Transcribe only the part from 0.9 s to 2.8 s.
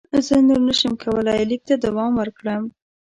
کولای لیک ته دوام ورکړم.